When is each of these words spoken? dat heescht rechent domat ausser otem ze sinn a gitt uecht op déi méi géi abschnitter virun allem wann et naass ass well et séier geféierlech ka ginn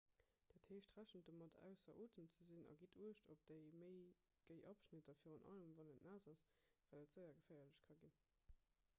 dat 0.51 0.63
heescht 0.67 0.93
rechent 0.99 1.25
domat 1.29 1.55
ausser 1.65 1.95
otem 2.05 2.25
ze 2.35 2.41
sinn 2.47 2.69
a 2.71 2.77
gitt 2.79 2.95
uecht 3.03 3.25
op 3.33 3.43
déi 3.51 3.67
méi 3.81 3.99
géi 4.47 4.57
abschnitter 4.71 5.17
virun 5.25 5.45
allem 5.53 5.75
wann 5.81 5.91
et 5.93 6.01
naass 6.07 6.25
ass 6.33 6.47
well 6.91 7.03
et 7.05 7.13
séier 7.17 7.35
geféierlech 7.41 7.83
ka 7.91 7.97
ginn 8.01 8.17